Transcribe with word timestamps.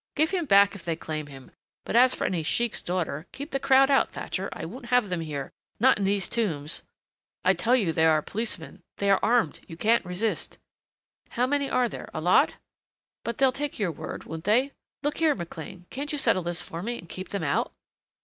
Give 0.15 0.31
him 0.31 0.45
back, 0.45 0.73
if 0.73 0.83
they 0.83 0.95
claim 0.95 1.27
him. 1.27 1.51
But 1.85 1.95
as 1.95 2.15
for 2.15 2.25
any 2.25 2.41
sheik's 2.41 2.81
daughter 2.81 3.27
keep 3.31 3.51
the 3.51 3.59
crowd 3.59 3.91
out, 3.91 4.11
Thatcher, 4.11 4.49
I 4.51 4.65
won't 4.65 4.87
have 4.87 5.09
them 5.09 5.21
here, 5.21 5.51
not 5.79 5.99
in 5.99 6.05
these 6.05 6.27
tombs" 6.27 6.81
"I 7.45 7.53
tell 7.53 7.75
you 7.75 7.93
they 7.93 8.07
are 8.07 8.23
policemen 8.23 8.81
they 8.97 9.11
are 9.11 9.19
armed 9.21 9.59
you 9.67 9.77
can't 9.77 10.03
resist" 10.03 10.57
"How 11.37 11.45
many 11.45 11.69
are 11.69 11.87
they? 11.87 12.03
A 12.15 12.19
lot? 12.19 12.55
But 13.23 13.37
they'll 13.37 13.51
take 13.51 13.77
your 13.77 13.91
word, 13.91 14.23
won't 14.23 14.45
they? 14.45 14.71
Look 15.03 15.17
here, 15.17 15.35
McLean, 15.35 15.85
can't 15.91 16.11
you 16.11 16.17
settle 16.17 16.41
this 16.41 16.63
for 16.63 16.81
me 16.81 16.97
and 16.97 17.07
keep 17.07 17.29
them 17.29 17.43
out?" 17.43 17.71